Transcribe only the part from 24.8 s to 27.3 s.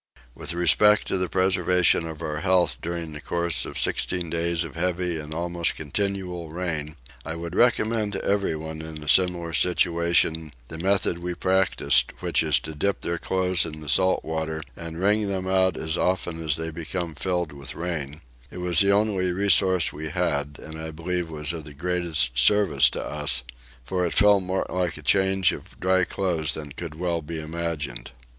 a change of dry clothes than could well